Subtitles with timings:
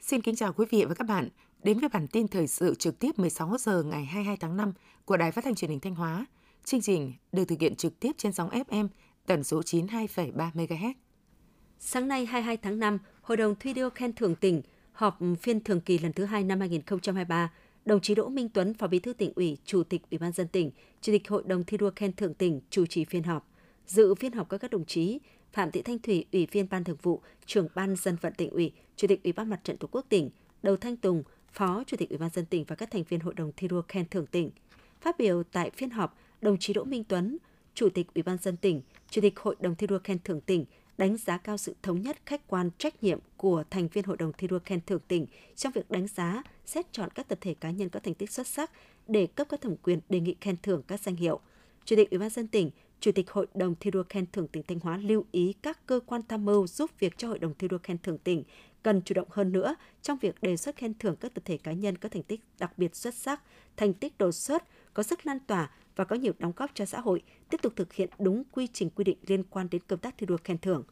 [0.00, 1.28] Xin kính chào quý vị và các bạn
[1.62, 4.72] đến với bản tin thời sự trực tiếp 16 giờ ngày 22 tháng 5
[5.04, 6.26] của Đài Phát thanh Truyền hình Thanh Hóa.
[6.64, 8.88] Chương trình được thực hiện trực tiếp trên sóng FM
[9.26, 10.92] tần số 92,3 MHz.
[11.78, 15.80] Sáng nay 22 tháng 5, Hội đồng thi đua khen thưởng tỉnh họp phiên thường
[15.80, 17.50] kỳ lần thứ hai năm 2023.
[17.84, 20.48] Đồng chí Đỗ Minh Tuấn, Phó Bí thư tỉnh ủy, Chủ tịch Ủy ban dân
[20.48, 23.48] tỉnh, Chủ tịch Hội đồng thi đua khen thưởng tỉnh chủ trì phiên họp.
[23.86, 25.18] Dự phiên họp có các đồng chí
[25.52, 28.72] Phạm Thị Thanh Thủy, Ủy viên Ban Thường vụ, Trưởng Ban Dân vận tỉnh ủy,
[28.96, 30.30] Chủ tịch Ủy ban Mặt trận Tổ quốc tỉnh,
[30.62, 33.34] Đầu Thanh Tùng, Phó Chủ tịch Ủy ban dân tỉnh và các thành viên Hội
[33.34, 34.50] đồng thi đua khen thưởng tỉnh.
[35.00, 37.38] Phát biểu tại phiên họp, đồng chí Đỗ Minh Tuấn,
[37.74, 40.64] Chủ tịch Ủy ban dân tỉnh, Chủ tịch Hội đồng thi đua khen thưởng tỉnh
[40.98, 44.32] đánh giá cao sự thống nhất, khách quan, trách nhiệm của thành viên Hội đồng
[44.38, 47.70] thi đua khen thưởng tỉnh trong việc đánh giá, xét chọn các tập thể cá
[47.70, 48.70] nhân có thành tích xuất sắc
[49.08, 51.40] để cấp các thẩm quyền đề nghị khen thưởng các danh hiệu.
[51.84, 54.62] Chủ tịch Ủy ban dân tỉnh, Chủ tịch Hội đồng thi đua khen thưởng tỉnh
[54.68, 57.68] Thanh Hóa lưu ý các cơ quan tham mưu giúp việc cho Hội đồng thi
[57.68, 58.44] đua khen thưởng tỉnh
[58.82, 61.72] cần chủ động hơn nữa trong việc đề xuất khen thưởng các tập thể cá
[61.72, 63.40] nhân có thành tích đặc biệt xuất sắc,
[63.76, 67.00] thành tích đột xuất, có sức lan tỏa và có nhiều đóng góp cho xã
[67.00, 70.14] hội, tiếp tục thực hiện đúng quy trình quy định liên quan đến công tác
[70.18, 70.84] thi đua khen thưởng.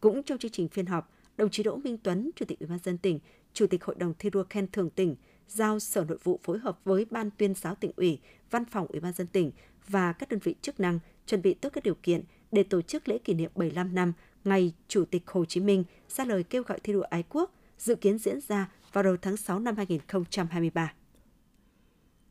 [0.00, 2.78] Cũng trong chương trình phiên họp, đồng chí Đỗ Minh Tuấn, Chủ tịch Ủy ban
[2.78, 3.18] dân tỉnh,
[3.52, 5.16] Chủ tịch Hội đồng thi đua khen thưởng tỉnh,
[5.48, 8.18] giao Sở Nội vụ phối hợp với Ban tuyên giáo tỉnh ủy,
[8.50, 9.50] Văn phòng Ủy ban dân tỉnh
[9.88, 13.08] và các đơn vị chức năng chuẩn bị tốt các điều kiện để tổ chức
[13.08, 14.12] lễ kỷ niệm 75 năm
[14.44, 17.94] ngày Chủ tịch Hồ Chí Minh ra lời kêu gọi thi đua ái quốc, dự
[17.94, 20.92] kiến diễn ra vào đầu tháng 6 năm 2023.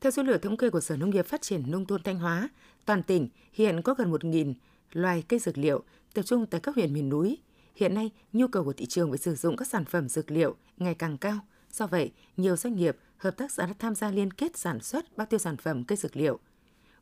[0.01, 2.49] Theo số liệu thống kê của Sở Nông nghiệp Phát triển Nông thôn Thanh Hóa,
[2.85, 4.53] toàn tỉnh hiện có gần 1.000
[4.91, 7.37] loài cây dược liệu tập trung tại các huyện miền núi.
[7.75, 10.55] Hiện nay, nhu cầu của thị trường về sử dụng các sản phẩm dược liệu
[10.77, 11.39] ngày càng cao.
[11.71, 15.17] Do vậy, nhiều doanh nghiệp, hợp tác xã đã tham gia liên kết sản xuất
[15.17, 16.39] bao tiêu sản phẩm cây dược liệu.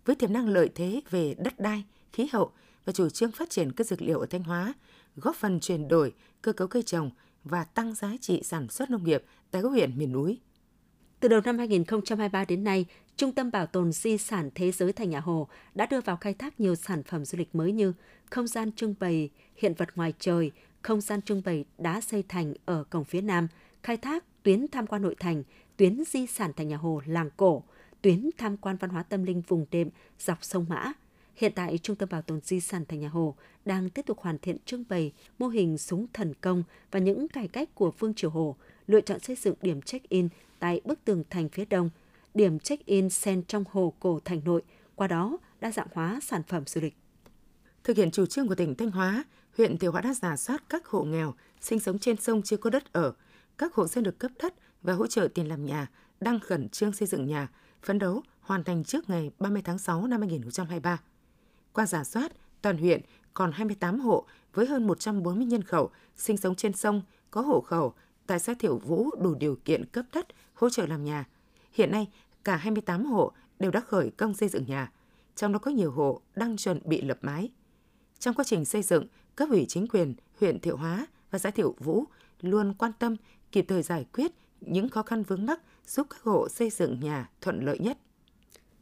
[0.05, 1.83] Với tiềm năng lợi thế về đất đai,
[2.13, 2.51] khí hậu
[2.85, 4.73] và chủ trương phát triển cây dược liệu ở Thanh Hóa,
[5.15, 7.09] góp phần chuyển đổi cơ cấu cây trồng
[7.43, 10.39] và tăng giá trị sản xuất nông nghiệp tại các huyện miền núi.
[11.19, 12.85] Từ đầu năm 2023 đến nay,
[13.17, 16.33] Trung tâm Bảo tồn Di sản Thế giới Thành Nhà Hồ đã đưa vào khai
[16.33, 17.93] thác nhiều sản phẩm du lịch mới như
[18.29, 22.53] không gian trưng bày hiện vật ngoài trời, không gian trưng bày đá xây thành
[22.65, 23.47] ở cổng phía Nam,
[23.83, 25.43] khai thác tuyến tham quan nội thành,
[25.77, 27.63] tuyến di sản Thành Nhà Hồ làng cổ,
[28.01, 30.93] tuyến tham quan văn hóa tâm linh vùng đệm dọc sông Mã.
[31.35, 34.37] Hiện tại, Trung tâm Bảo tồn Di sản Thành Nhà Hồ đang tiếp tục hoàn
[34.37, 38.29] thiện trưng bày mô hình súng thần công và những cải cách của Phương Triều
[38.29, 38.55] Hồ,
[38.89, 40.29] lựa chọn xây dựng điểm check-in
[40.59, 41.89] tại bức tường thành phía đông,
[42.33, 44.61] điểm check-in sen trong hồ cổ thành nội,
[44.95, 46.97] qua đó đa dạng hóa sản phẩm du lịch.
[47.83, 49.23] Thực hiện chủ trương của tỉnh Thanh Hóa,
[49.57, 52.69] huyện Thiệu Hóa đã giả soát các hộ nghèo sinh sống trên sông chưa có
[52.69, 53.13] đất ở,
[53.57, 55.87] các hộ dân được cấp đất và hỗ trợ tiền làm nhà,
[56.21, 57.47] đang khẩn trương xây dựng nhà,
[57.83, 61.01] phấn đấu hoàn thành trước ngày 30 tháng 6 năm 2023.
[61.73, 63.01] Qua giả soát, toàn huyện
[63.33, 67.01] còn 28 hộ với hơn 140 nhân khẩu sinh sống trên sông
[67.31, 67.93] có hộ khẩu
[68.29, 71.25] tại xã Thiệu Vũ đủ điều kiện cấp đất hỗ trợ làm nhà.
[71.73, 72.07] Hiện nay,
[72.43, 74.91] cả 28 hộ đều đã khởi công xây dựng nhà,
[75.35, 77.49] trong đó có nhiều hộ đang chuẩn bị lập mái.
[78.19, 81.75] Trong quá trình xây dựng, cấp ủy chính quyền huyện Thiệu Hóa và xã Thiệu
[81.79, 82.03] Vũ
[82.41, 83.15] luôn quan tâm
[83.51, 84.31] kịp thời giải quyết
[84.61, 87.97] những khó khăn vướng mắc giúp các hộ xây dựng nhà thuận lợi nhất.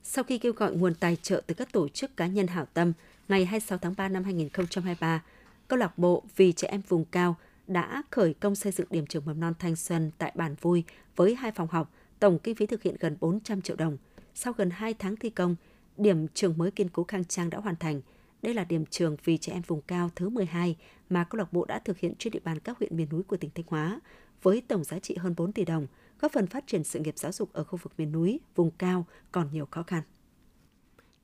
[0.04, 2.94] Sau khi kêu gọi nguồn tài trợ từ các tổ chức cá nhân hảo tâm,
[3.28, 5.24] ngày 26 tháng 3 năm 2023,
[5.68, 7.36] câu lạc bộ Vì trẻ em vùng cao
[7.68, 10.84] đã khởi công xây dựng điểm trường mầm non Thanh Xuân tại Bản Vui
[11.16, 13.98] với hai phòng học, tổng kinh phí thực hiện gần 400 triệu đồng.
[14.34, 15.56] Sau gần 2 tháng thi công,
[15.98, 18.02] điểm trường mới kiên cố khang trang đã hoàn thành.
[18.42, 20.76] Đây là điểm trường vì trẻ em vùng cao thứ 12
[21.10, 23.38] mà câu lạc bộ đã thực hiện trên địa bàn các huyện miền núi của
[23.38, 24.00] tỉnh Thanh Hóa,
[24.42, 25.88] với tổng giá trị hơn 4 tỷ đồng,
[26.20, 29.06] góp phần phát triển sự nghiệp giáo dục ở khu vực miền núi, vùng cao
[29.32, 30.04] còn nhiều khó khăn.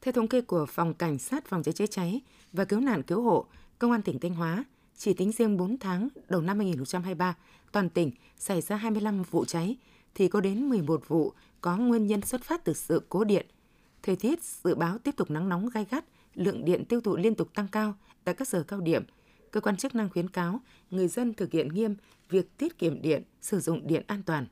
[0.02, 2.22] Theo thống kê của Phòng Cảnh sát Phòng cháy chữa cháy
[2.54, 3.46] và Cứu nạn Cứu hộ,
[3.80, 4.64] Công an tỉnh Thanh Hóa,
[5.04, 7.36] chỉ tính riêng 4 tháng đầu năm 2023,
[7.72, 9.76] toàn tỉnh xảy ra 25 vụ cháy,
[10.16, 13.46] thì có đến 11 vụ có nguyên nhân xuất phát từ sự cố điện.
[14.04, 16.06] Thời tiết dự báo tiếp tục nắng nóng gai gắt,
[16.36, 19.04] lượng điện tiêu thụ liên tục tăng cao tại các giờ cao điểm.
[19.52, 20.60] Cơ quan chức năng khuyến cáo
[20.92, 21.96] người dân thực hiện nghiêm
[22.30, 24.46] việc tiết kiệm điện, sử dụng điện an toàn.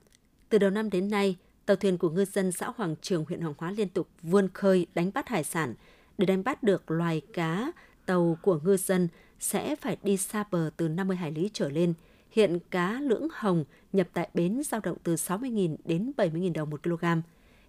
[0.49, 3.55] Từ đầu năm đến nay, tàu thuyền của ngư dân xã Hoàng Trường, huyện Hoàng
[3.57, 5.73] Hóa liên tục vươn khơi đánh bắt hải sản.
[6.17, 7.71] Để đánh bắt được loài cá,
[8.05, 9.07] tàu của ngư dân
[9.41, 11.93] sẽ phải đi xa bờ từ 50 hải lý trở lên.
[12.31, 16.83] Hiện cá lưỡng hồng nhập tại bến giao động từ 60.000 đến 70.000 đồng một
[16.83, 17.05] kg.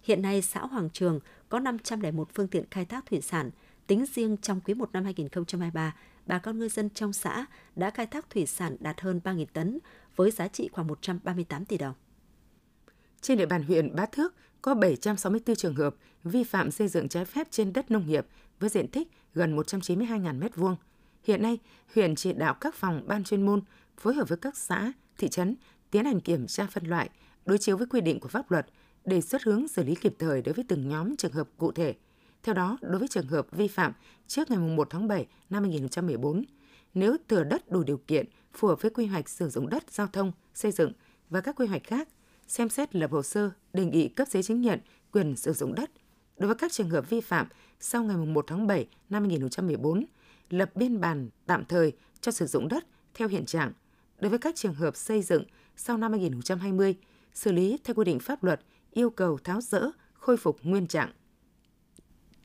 [0.03, 3.51] Hiện nay, xã Hoàng Trường có 501 phương tiện khai thác thủy sản.
[3.87, 8.05] Tính riêng trong quý 1 năm 2023, bà con ngư dân trong xã đã khai
[8.07, 9.79] thác thủy sản đạt hơn 3.000 tấn
[10.15, 11.93] với giá trị khoảng 138 tỷ đồng.
[13.21, 17.25] Trên địa bàn huyện Bá Thước có 764 trường hợp vi phạm xây dựng trái
[17.25, 18.25] phép trên đất nông nghiệp
[18.59, 20.75] với diện tích gần 192.000 m2.
[21.23, 21.59] Hiện nay,
[21.95, 23.61] huyện chỉ đạo các phòng ban chuyên môn
[23.97, 25.55] phối hợp với các xã, thị trấn
[25.91, 27.09] tiến hành kiểm tra phân loại,
[27.45, 28.67] đối chiếu với quy định của pháp luật,
[29.05, 31.95] đề xuất hướng xử lý kịp thời đối với từng nhóm trường hợp cụ thể.
[32.43, 33.93] Theo đó, đối với trường hợp vi phạm
[34.27, 36.43] trước ngày 1 tháng 7 năm 2014,
[36.93, 40.07] nếu thừa đất đủ điều kiện phù hợp với quy hoạch sử dụng đất giao
[40.07, 40.91] thông, xây dựng
[41.29, 42.09] và các quy hoạch khác,
[42.47, 44.79] xem xét lập hồ sơ đề nghị cấp giấy chứng nhận
[45.11, 45.91] quyền sử dụng đất
[46.37, 47.47] đối với các trường hợp vi phạm
[47.79, 50.05] sau ngày 1 tháng 7 năm 2014,
[50.53, 53.71] lập biên bản tạm thời cho sử dụng đất theo hiện trạng
[54.19, 55.43] đối với các trường hợp xây dựng
[55.75, 56.95] sau năm 2020,
[57.33, 58.61] xử lý theo quy định pháp luật,
[58.91, 61.11] yêu cầu tháo rỡ, khôi phục nguyên trạng.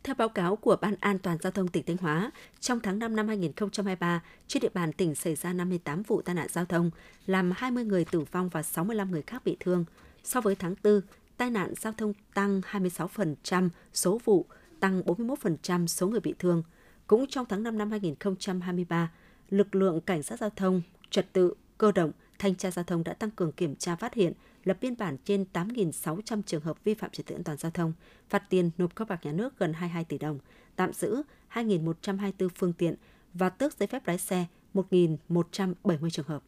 [0.03, 3.17] Theo báo cáo của Ban An toàn Giao thông tỉnh Thanh Hóa, trong tháng 5
[3.17, 6.91] năm 2023, trên địa bàn tỉnh xảy ra 58 vụ tai nạn giao thông,
[7.27, 9.85] làm 20 người tử vong và 65 người khác bị thương.
[10.25, 11.01] So với tháng 4,
[11.37, 14.47] tai nạn giao thông tăng 26% số vụ,
[14.81, 16.63] tăng 41% số người bị thương.
[17.09, 19.13] Cũng trong tháng 5 năm 2023,
[19.51, 23.15] lực lượng cảnh sát giao thông, trật tự, cơ động, thanh tra giao thông đã
[23.15, 24.33] tăng cường kiểm tra phát hiện,
[24.65, 27.93] lập biên bản trên 8.600 trường hợp vi phạm trật tự an toàn giao thông,
[28.29, 30.39] phạt tiền nộp kho bạc nhà nước gần 22 tỷ đồng,
[30.77, 31.23] tạm giữ
[31.53, 32.95] 2.124 phương tiện
[33.35, 36.43] và tước giấy phép lái xe 1.170 trường hợp.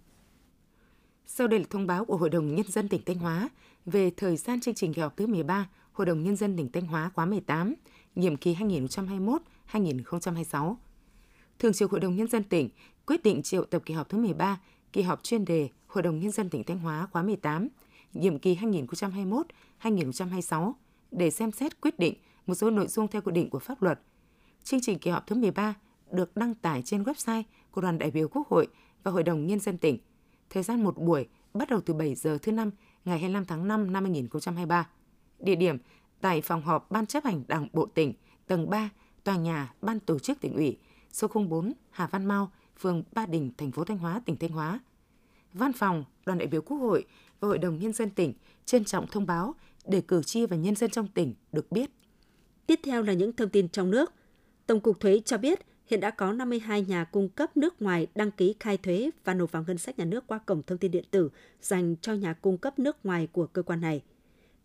[1.27, 3.49] Sau đây là thông báo của Hội đồng Nhân dân tỉnh Thanh Hóa
[3.87, 6.87] về thời gian chương trình kỳ họp thứ 13 Hội đồng Nhân dân tỉnh Thanh
[6.87, 7.75] Hóa khóa 18,
[8.15, 8.57] nhiệm kỳ
[9.71, 10.79] 2026.
[11.59, 12.69] Thường trực Hội đồng Nhân dân tỉnh
[13.07, 14.61] quyết định triệu tập kỳ họp thứ 13,
[14.93, 17.69] kỳ họp chuyên đề Hội đồng Nhân dân tỉnh Thanh Hóa khóa 18,
[18.13, 18.57] nhiệm kỳ
[19.83, 20.73] 2021-2026
[21.11, 22.15] để xem xét quyết định
[22.47, 24.01] một số nội dung theo quy định của pháp luật.
[24.65, 25.75] Chương trình kỳ họp thứ 13
[26.11, 28.67] được đăng tải trên website của đoàn đại biểu Quốc hội
[29.03, 29.99] và Hội đồng Nhân dân tỉnh.
[30.51, 32.71] Thời gian một buổi bắt đầu từ 7 giờ thứ năm
[33.05, 34.89] ngày 25 tháng 5 năm 2023.
[35.39, 35.79] Địa điểm
[36.21, 38.15] tại phòng họp Ban chấp hành Đảng Bộ tỉnh,
[38.47, 38.91] tầng 3,
[39.25, 40.79] tòa nhà Ban tổ chức tỉnh ủy,
[41.13, 44.81] số 04 Hà Văn Mau, phường Ba Đình, thành phố Thanh Hóa, tỉnh Thanh Hóa.
[45.53, 47.05] Văn phòng Đoàn đại biểu Quốc hội
[47.41, 48.33] và Hội đồng Nhân dân tỉnh
[48.65, 49.55] trân trọng thông báo
[49.87, 51.91] để cử tri và nhân dân trong tỉnh được biết.
[52.67, 54.13] Tiếp theo là những thông tin trong nước.
[54.67, 58.31] Tổng cục Thuế cho biết hiện đã có 52 nhà cung cấp nước ngoài đăng
[58.31, 61.05] ký khai thuế và nộp vào ngân sách nhà nước qua cổng thông tin điện
[61.11, 61.31] tử
[61.63, 64.03] dành cho nhà cung cấp nước ngoài của cơ quan này.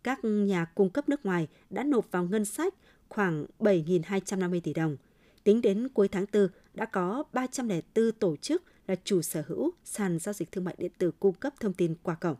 [0.02, 2.74] Các nhà cung cấp nước ngoài đã nộp vào ngân sách
[3.08, 4.96] khoảng 7.250 tỷ đồng.
[5.44, 10.18] Tính đến cuối tháng 4, đã có 304 tổ chức là chủ sở hữu sàn
[10.18, 12.36] giao dịch thương mại điện tử cung cấp thông tin qua cổng.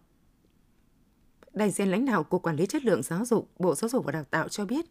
[1.52, 4.12] Đại diện lãnh đạo Cục Quản lý Chất lượng Giáo dục, Bộ Giáo dục và
[4.12, 4.86] Đào tạo cho biết,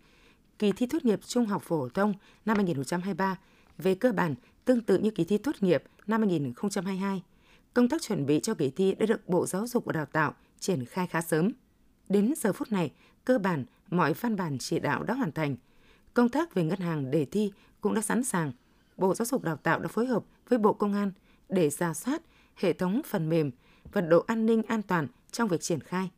[0.60, 2.14] kỳ thi tốt nghiệp trung học phổ thông
[2.46, 3.40] năm 2023
[3.78, 4.36] về cơ bản
[4.66, 7.24] tương tự như kỳ thi tốt nghiệp năm 2022.
[7.74, 10.34] Công tác chuẩn bị cho kỳ thi đã được Bộ Giáo dục và Đào tạo
[10.60, 11.52] triển khai khá sớm.
[12.10, 12.92] Đến giờ phút này,
[13.26, 15.56] cơ bản mọi văn bản chỉ đạo đã hoàn thành.
[16.14, 18.52] Công tác về ngân hàng đề thi cũng đã sẵn sàng.
[18.98, 21.12] Bộ Giáo dục Đào tạo đã phối hợp với Bộ Công an
[21.50, 22.22] để ra soát
[22.56, 23.52] hệ thống phần mềm
[23.92, 26.10] và độ an ninh an toàn trong việc triển khai.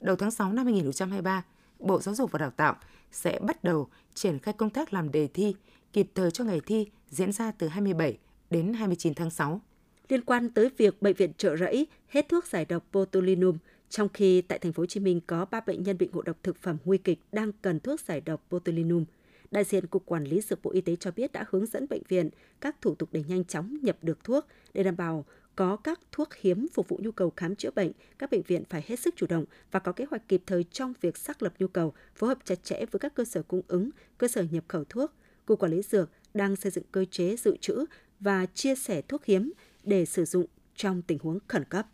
[0.00, 1.44] Đầu tháng 6 năm 2023,
[1.78, 2.76] Bộ Giáo dục và Đào tạo
[3.12, 5.54] sẽ bắt đầu triển khai công tác làm đề thi
[5.92, 8.18] kịp thời cho ngày thi diễn ra từ 27
[8.50, 9.60] đến 29 tháng 6.
[10.08, 13.58] Liên quan tới việc bệnh viện trợ rẫy hết thuốc giải độc botulinum,
[13.90, 16.36] trong khi tại thành phố Hồ Chí Minh có 3 bệnh nhân bị ngộ độc
[16.42, 19.04] thực phẩm nguy kịch đang cần thuốc giải độc botulinum.
[19.50, 22.02] Đại diện Cục Quản lý Dược Bộ Y tế cho biết đã hướng dẫn bệnh
[22.08, 22.30] viện
[22.60, 25.24] các thủ tục để nhanh chóng nhập được thuốc để đảm bảo
[25.56, 28.84] có các thuốc hiếm phục vụ nhu cầu khám chữa bệnh, các bệnh viện phải
[28.86, 31.68] hết sức chủ động và có kế hoạch kịp thời trong việc xác lập nhu
[31.68, 34.84] cầu, phối hợp chặt chẽ với các cơ sở cung ứng, cơ sở nhập khẩu
[34.84, 35.12] thuốc.
[35.46, 37.84] Cục Quản lý Dược đang xây dựng cơ chế dự trữ
[38.20, 40.46] và chia sẻ thuốc hiếm để sử dụng
[40.76, 41.86] trong tình huống khẩn cấp.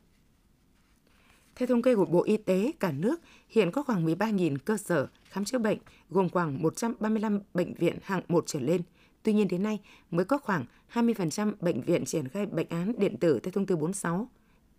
[1.56, 5.06] Theo thống kê của Bộ Y tế, cả nước hiện có khoảng 13.000 cơ sở
[5.24, 5.78] khám chữa bệnh,
[6.10, 8.82] gồm khoảng 135 bệnh viện hạng 1 trở lên.
[9.22, 9.80] Tuy nhiên đến nay
[10.10, 13.76] mới có khoảng 20% bệnh viện triển khai bệnh án điện tử theo thông tư
[13.76, 14.28] 46.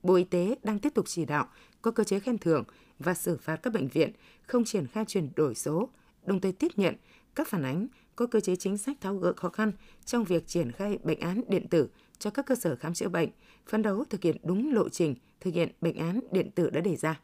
[0.04, 1.48] Bộ Y tế đang tiếp tục chỉ đạo
[1.82, 2.64] có cơ chế khen thưởng
[3.00, 4.12] và xử phạt các bệnh viện
[4.48, 5.90] không triển khai chuyển đổi số,
[6.26, 6.96] đồng thời tiếp nhận
[7.36, 9.72] các phản ánh có cơ chế chính sách tháo gỡ khó khăn
[10.06, 11.90] trong việc triển khai bệnh án điện tử
[12.20, 13.30] cho các cơ sở khám chữa bệnh,
[13.68, 16.96] phấn đấu thực hiện đúng lộ trình thực hiện bệnh án điện tử đã đề
[16.96, 17.20] ra.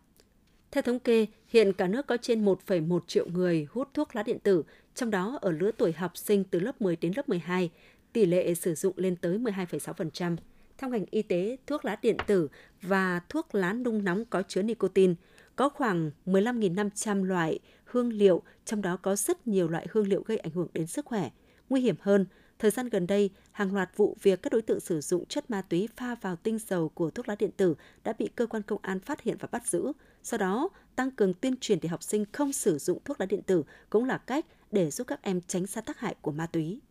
[0.71, 4.39] Theo thống kê, hiện cả nước có trên 1,1 triệu người hút thuốc lá điện
[4.39, 4.63] tử,
[4.95, 7.69] trong đó ở lứa tuổi học sinh từ lớp 10 đến lớp 12,
[8.13, 10.35] tỷ lệ sử dụng lên tới 12,6%.
[10.77, 12.47] Theo ngành y tế, thuốc lá điện tử
[12.81, 15.13] và thuốc lá nung nóng có chứa nicotine
[15.55, 20.37] có khoảng 15.500 loại hương liệu, trong đó có rất nhiều loại hương liệu gây
[20.37, 21.29] ảnh hưởng đến sức khỏe.
[21.69, 22.25] Nguy hiểm hơn,
[22.59, 25.61] Thời gian gần đây, hàng loạt vụ việc các đối tượng sử dụng chất ma
[25.61, 28.79] túy pha vào tinh dầu của thuốc lá điện tử đã bị cơ quan công
[28.81, 29.91] an phát hiện và bắt giữ.
[30.23, 33.41] Sau đó, tăng cường tuyên truyền để học sinh không sử dụng thuốc lá điện
[33.41, 36.81] tử cũng là cách để giúp các em tránh xa tác hại của ma túy.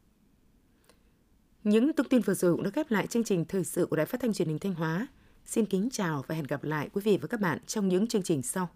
[1.64, 4.06] Những thông tin vừa rồi cũng đã khép lại chương trình thời sự của Đài
[4.06, 5.06] Phát thanh Truyền hình Thanh Hóa.
[5.46, 8.22] Xin kính chào và hẹn gặp lại quý vị và các bạn trong những chương
[8.22, 8.68] trình sau.